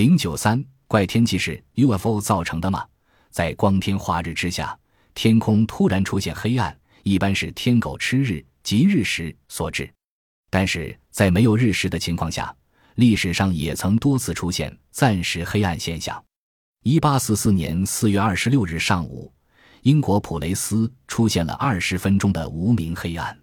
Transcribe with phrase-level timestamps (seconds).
[0.00, 2.82] 零九三怪天气是 UFO 造成的吗？
[3.30, 4.74] 在光天化日之下，
[5.12, 9.92] 天空突然出现黑暗，一般是天狗吃日即日食所致。
[10.48, 12.56] 但是在没有日食的情况下，
[12.94, 16.24] 历史上也曾多次出现暂时黑暗现象。
[16.82, 19.30] 一八四四年四月二十六日上午，
[19.82, 23.38] 英国普雷斯出现了二十分钟的无名黑暗。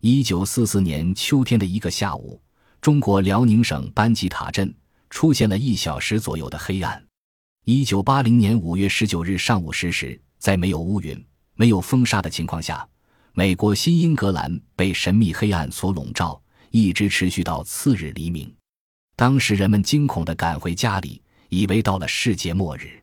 [0.00, 2.40] 一九四四年秋天的一个下午，
[2.80, 4.74] 中国辽宁省班吉塔镇。
[5.10, 7.04] 出现了一小时左右的黑暗。
[7.66, 11.22] 一九八零年五月十九日上午十时，在没有乌云、
[11.54, 12.88] 没有风沙的情况下，
[13.34, 18.50] 美国新英格兰被神秘黑暗所笼罩，一直持续到次日黎明。
[19.14, 21.20] 当时人们惊恐地赶回家里，
[21.50, 23.02] 以为到了世界末日。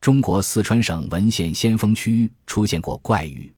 [0.00, 3.52] 中国四川省文县先锋区出现过怪雨。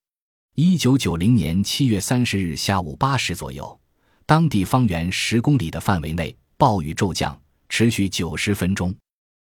[0.57, 3.81] 一九九零年七月三十日下午八时左右，
[4.27, 7.41] 当地方圆十公里的范围内暴雨骤降。
[7.73, 8.95] 持续九十分钟，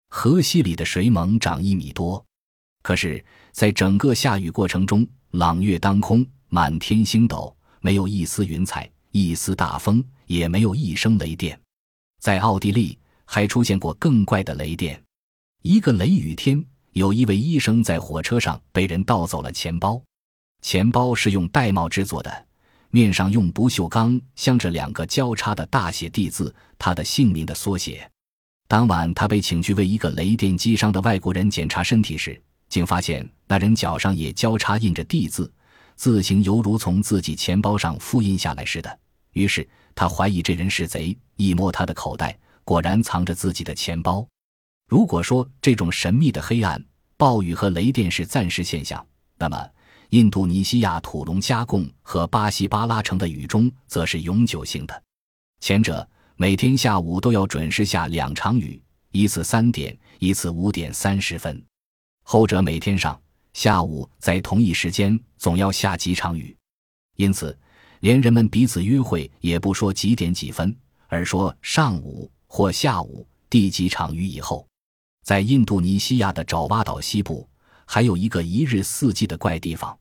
[0.09, 2.23] 河溪里的水猛涨一米多。
[2.83, 11.57] 可是，在整个下雨过程中，朗月当空，满天星斗，没有一丝云彩，一丝大风，也没有一声雷电。
[12.21, 15.01] 在奥地利，还出现过更怪的雷电。
[15.63, 16.63] 一个雷雨天，
[16.95, 20.03] 有一位医生在火车上被人盗走了钱包，
[20.63, 22.47] 钱包是用玳瑁制作的，
[22.91, 28.11] 面上用不锈钢镶着两个交叉的大写 D 字，他的姓名的缩写。
[28.69, 35.53] 当晚，他被请去为一个雷电击伤的外国人检查身体时，竟发现那人脚上也交叉印着 D 字，
[35.95, 38.99] 字形犹如从自己钱包上复印下来似的。
[39.35, 44.27] 于是他怀疑这人是贼，一摸他的口袋，果然藏着自己的钱包。
[44.89, 46.85] 如果说这种神秘的黑暗、
[47.17, 49.07] 暴雨和雷电是暂时现象，
[49.39, 49.65] 那么
[50.09, 55.03] 印度尼西亚土隆加贡和巴西巴拉城的雨中则是永久性的。
[55.61, 56.07] 前者。
[56.39, 58.79] 每天下午都要准时下两场雨，
[59.11, 61.65] 一次三点，一次五点三十分。
[62.25, 63.19] 后者每天上
[63.55, 66.55] 下午在同一时间总要下几场雨，
[67.17, 67.59] 因此
[68.01, 70.77] 连人们彼此约会也不说几点几分，
[71.07, 74.69] 而说上午或下午第几场雨以后。
[75.25, 77.49] 在印度尼西亚的爪哇岛西部，
[77.87, 79.99] 还有一个一日四季的怪地方，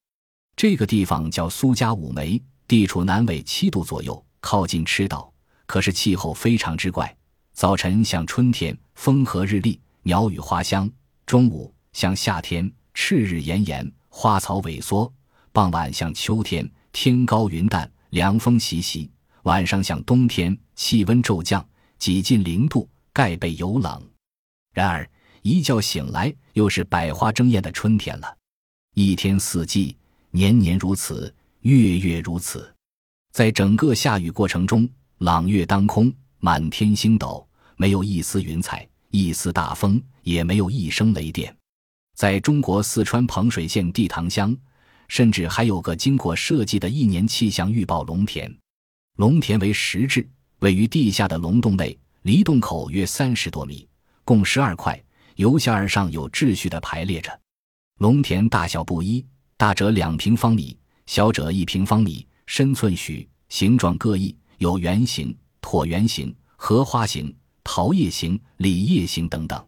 [0.57, 5.31] 这个地方叫苏加五梅，地处南纬七度左右，靠近赤道。
[5.65, 7.15] 可是气候非常之怪，
[7.53, 10.87] 早晨像春天，风和日丽，鸟语花香；
[11.25, 15.11] 中午像夏天，赤日炎炎，花草萎缩；
[15.51, 19.09] 傍晚像秋天，天高云淡，凉风习习；
[19.43, 24.09] 晚上像冬天，气温骤降，几近零度，盖被有冷。
[24.73, 25.09] 然而
[25.41, 28.37] 一觉醒来，又是百花争艳的春天了。
[28.93, 29.97] 一天四季，
[30.31, 32.73] 年年如此，月月如此。
[33.31, 34.87] 在整个下雨过程中。
[35.19, 41.55] 朗月当空，满天星斗，没有一丝云彩，一丝大风，也没有一声雷电。
[42.17, 44.55] 在中国四川彭水县地塘乡，
[45.07, 48.53] 甚至还有个经过设计的一年气象预报龙田。
[49.15, 50.27] 龙田为石质，
[50.59, 53.87] 位于地下的龙洞内，离洞口约三十多米，
[54.25, 55.01] 共十二块，
[55.37, 57.31] 由下而上有秩序地排列着。
[57.99, 64.35] 龙田大小不一，大者两平方米，小者一平方米，深寸许，形状各异。
[64.57, 69.67] 有圆形、椭圆形、荷花形、桃叶形、李叶形等等。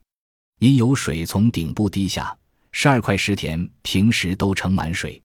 [0.60, 2.36] 因有水从顶部滴下，
[2.72, 5.22] 十二块石田平时都盛满水，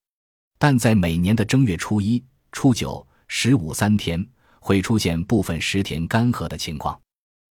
[0.59, 4.27] 但在每年的正月初一、初九、十五三天，
[4.61, 7.01] 会出现部分石田干涸的情况。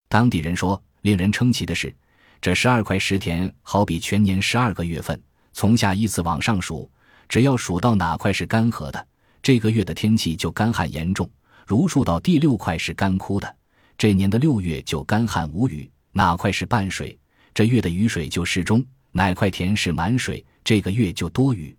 [0.07, 1.95] 当地人说，令人称奇的是，
[2.39, 5.19] 这十二块石田好比全年十二个月份，
[5.53, 6.87] 从下依次往上数，
[7.27, 9.07] 只要数到哪块是干涸的，
[9.41, 11.27] 这个月的天气就干旱严重。
[11.71, 13.55] 如数到第六块是干枯的，
[13.97, 17.17] 这年的六月就干旱无雨；哪块是半水，
[17.53, 18.81] 这月的雨水就适中；
[19.13, 21.73] 哪块田是满水，这个月就多雨。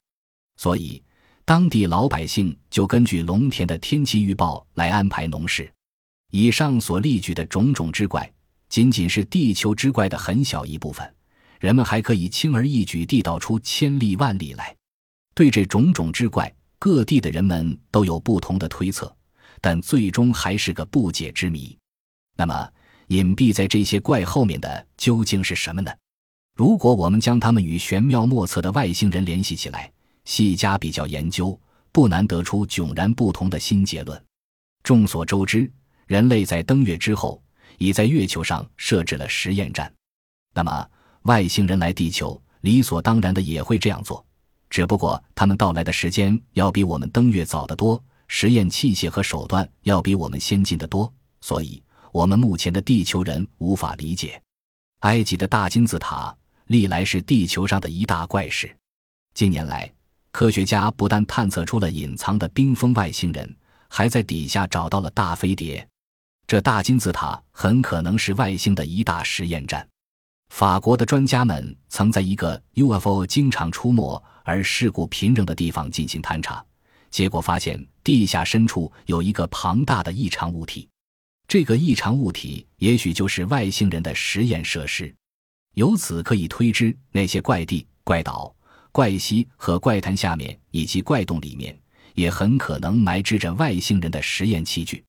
[0.56, 1.02] 所以，
[1.44, 5.70] 当地老百姓就根据农田的天气预报来安排农事。
[6.30, 8.32] 以上所例举的种种之怪，
[8.70, 11.14] 仅仅是地球之怪的很小一部分，
[11.60, 14.74] 人们还可以轻而易举地道出千例万例来。
[15.34, 19.14] 对这种种之怪，各地的人们都有不同的推测。
[19.62, 21.74] 但最终还是个不解之谜。
[22.36, 22.70] 那么，
[23.06, 25.90] 隐蔽在这些怪后面的究竟是什么呢？
[26.54, 29.90] 如果我们将它们与玄妙莫测的外星人联系起来，
[30.24, 31.58] 细加比较研究，
[31.92, 34.22] 不难得出迥然不同的新结论。
[34.82, 35.70] 众所周知，
[36.06, 37.42] 人类在登月之后，
[37.78, 39.90] 已在月球上设置了实验站。
[40.52, 40.90] 那么，
[41.22, 44.24] 外星人来地球，理所当然的也会这样做，
[44.68, 48.02] 只不过他们到来的时间要比我们登月早得多。
[48.34, 51.12] 实验器械和手段要比我们先进的多，
[51.42, 51.80] 所以
[52.12, 54.40] 我们目前的地球人无法理解。
[55.00, 56.34] 埃及的大金字塔
[56.68, 58.74] 历来是地球上的一大怪事。
[59.34, 59.92] 近年来，
[60.30, 63.54] 科学家不但探测出了隐藏的冰封外星人，
[63.86, 65.86] 还在底下找到了大飞碟。
[66.46, 69.86] 这大金字塔很可能是外星的一大实验站。
[70.48, 76.64] 法国的专家们曾在一个 UFO 经常出没而事故频仍的地方进行探查，
[77.12, 80.88] 结果发现地下深处有一个庞大的异常物体。
[81.46, 85.14] 这个异常物体也许就是外星人的实验设施。
[85.74, 88.54] 由此可以推知，那些怪地、怪岛、
[88.90, 91.78] 怪溪和怪潭下面以及怪洞里面，
[92.14, 95.04] 也很可能埋置着外星人的实验器具。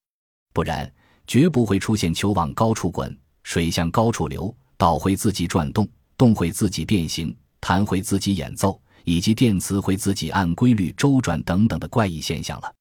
[0.53, 0.91] 不然，
[1.25, 4.55] 绝不会出现球往高处滚、水向高处流。
[4.75, 12.73] 岛会自己转动，洞会自己变形，弹会自己演奏，以及电磁会自己按规律周转等等的怪异现象了。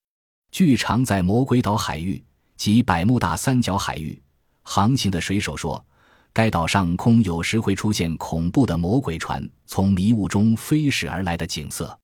[0.50, 2.22] 据常在魔鬼岛海域
[2.56, 4.20] 及百慕大三角海域
[4.62, 5.84] 航行的水手说，
[6.32, 11.98] 该岛上空有时会出现恐怖的魔鬼船从迷雾中飞驶而来的景色。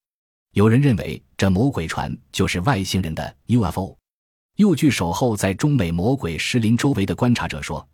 [0.54, 3.96] 有人认为这魔鬼船就是外星人的 UFO。
[4.56, 7.86] 又据守候在中美魔鬼石林周围的观察者说。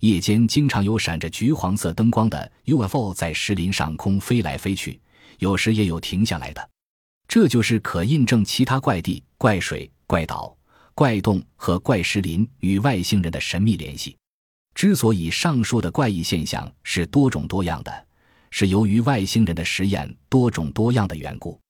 [0.00, 5.00] 夜间经常有闪着橘黄色灯光的 UFO 在石林上空飞来飞去，
[5.38, 6.70] 有时也有停下来的。
[7.28, 10.56] 这就是可印证其他怪地、怪水、怪岛、
[10.94, 14.16] 怪洞和怪石林与外星人的神秘联系。
[14.74, 18.06] 之所以上述的怪异现象是多种多样的，
[18.50, 21.60] 是由于外星人的实验多种多样的缘故。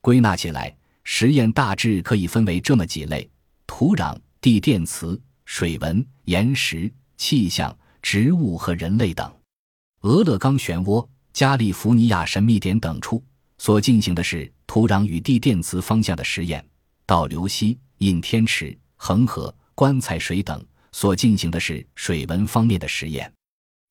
[0.00, 3.28] 归纳起来，实验大致可以分为这么几类：
[3.66, 6.92] 土壤、地电磁、水文、岩石。
[7.22, 9.30] 气象、植物和人类等，
[10.00, 13.22] 俄勒冈漩涡、加利福尼亚神秘点等处
[13.58, 16.60] 所进行的是土壤与地电磁方向的实验；
[17.06, 23.30] 倒流溪、印天池、恒河、棺材水等所进行的是水文方面的实验；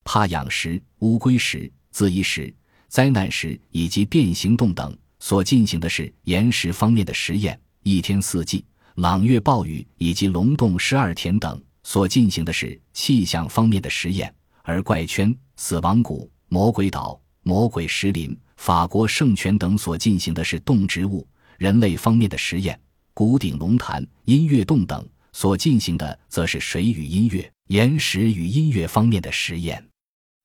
[0.04, 2.54] 帕养石、乌龟石、自缢石、
[2.88, 8.64] 灾难石以及变形洞等所进行的是岩石方面的实验；一天四季、
[8.96, 11.60] 朗月暴雨以及龙洞十二田等。
[11.82, 14.32] 所进行的是气象方面的实验，
[14.62, 21.26] 而怪圈、死亡谷、魔鬼岛、魔鬼石林、法国圣泉等所进行的是动植物、
[21.58, 22.78] 人类方面的实验。
[23.14, 29.84] 古顶龙潭、音乐洞等所进行的则是水与音乐、岩石与音乐方面的实验。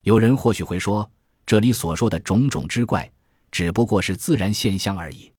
[0.03, 1.09] 有人或许会说，
[1.45, 3.09] 这里所说的种种之怪，
[3.51, 5.31] 只不过是自然现象而已，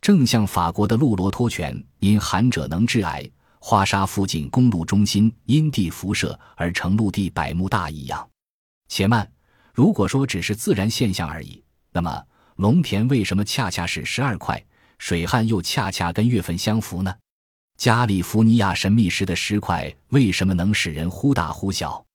[0.00, 3.28] 正像法国的鹿罗托泉因寒者能致癌。
[3.58, 8.28] 花沙附近公路中心因地辐射而成陆地百慕大一样。
[8.88, 9.26] 且慢，
[9.74, 11.60] 如果说只是自然现象而已，
[11.92, 12.24] 那么
[12.56, 14.64] 龙田为什么恰恰是十二块？
[14.98, 17.12] 水旱又恰恰跟月份相符呢？
[17.76, 22.06] 加利福尼亚神秘石的石块为什么能使人忽大忽小？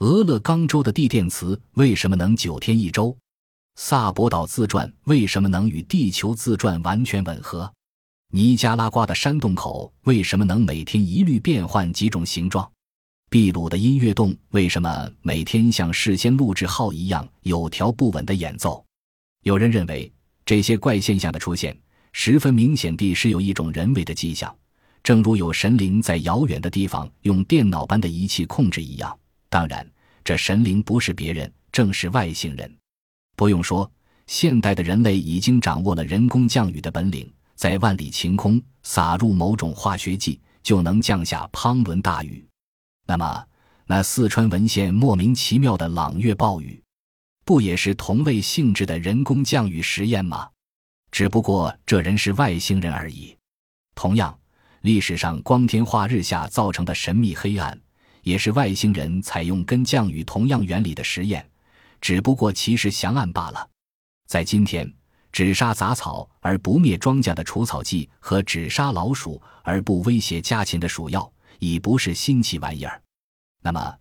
[0.00, 3.16] 俄勒冈州的地电磁为什么能九天一周？
[3.76, 7.72] 萨博岛自转为什么能与地球自转完全吻合？
[8.30, 12.70] 尼加拉瓜的山洞口为什么能每天一律变换几种形状？
[13.30, 18.82] 秘鲁的音乐洞为什么每天像事先录制好一样有条不紊的演奏？
[19.42, 20.10] 有人认为
[20.46, 21.78] 这些怪现象的出现
[22.14, 24.54] 十分明显地是有一种人为的迹象，
[25.02, 29.14] 正如有神灵在遥远的地方用电脑般的仪器控制一样。
[29.50, 29.86] 当然，
[30.24, 32.74] 这神灵不是别人，正是外星人。
[33.36, 33.90] 不用说，
[34.26, 37.30] 现代的人类已经掌握了人工降雨的本领。
[37.56, 42.47] 在万里晴空撒入某种化学剂，就能降下滂沱大雨。
[43.08, 43.46] 那么，
[43.86, 46.84] 那四川文献莫名其妙的朗月暴雨，
[47.42, 50.50] 不也是同类性质的人工降雨实验吗？
[51.10, 53.34] 只不过这人是外星人而已。
[53.94, 54.38] 同样，
[54.82, 57.80] 历史上光天化日下造成的神秘黑暗，
[58.24, 61.48] 也是外星人采用跟降雨同样原理的实验，
[62.02, 63.70] 只不过其实翔案罢了。
[64.26, 64.92] 在今天。
[65.30, 73.00] 只杀杂草而不灭庄稼的除草剂和只杀老鼠而不威胁家禽的鼠药，已不是新奇玩意儿。
[73.62, 73.94] 那么，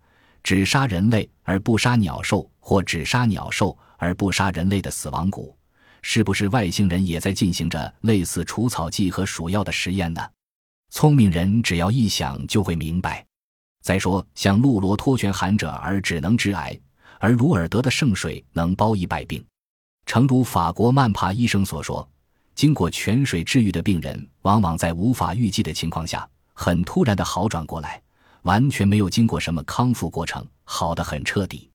[0.44, 5.58] 只杀人类而不杀鸟兽，或只杀鸟兽而不杀人类的死亡谷，
[6.02, 10.22] 是不是外星人也在进行着类似除草剂和鼠药的实验呢？
[10.90, 13.26] 聪明人只要一想就会明白。
[13.84, 16.80] 再说，像鹿罗托泉寒者而只能治癌，
[17.20, 19.46] 而鲁尔德的圣水能包医百病。
[20.06, 22.08] 诚如法国曼帕医生所说，
[22.56, 26.28] 经过泉水治愈的病人，往往在无法预计的情况下，
[26.60, 28.02] 很突然的好转过来，
[28.42, 31.70] 完全没有经过什么康复过程，好的很彻底。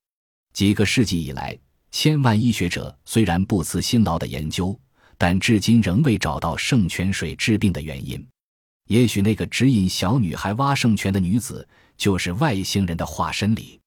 [0.52, 1.56] 几个世纪以来，
[1.92, 4.76] 千万医学者虽然不辞辛劳的研究，
[5.16, 8.26] 但至今仍未找到圣泉水治病的原因。
[8.88, 13.80] 也许那个指引小女孩挖圣泉的女子，就是外星人的化身里。